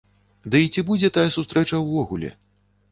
Дый 0.55 0.65
ці 0.73 0.85
будзе 0.89 1.11
тая 1.19 1.27
сустрэча 1.37 1.85
ўвогуле? 1.87 2.29